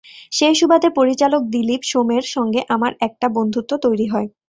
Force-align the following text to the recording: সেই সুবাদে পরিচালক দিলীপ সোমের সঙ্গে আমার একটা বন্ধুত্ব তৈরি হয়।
সেই 0.31 0.55
সুবাদে 0.55 0.89
পরিচালক 0.95 1.41
দিলীপ 1.53 1.81
সোমের 1.83 2.23
সঙ্গে 2.35 2.61
আমার 2.69 2.91
একটা 3.07 3.27
বন্ধুত্ব 3.37 3.71
তৈরি 3.85 4.07
হয়। 4.07 4.27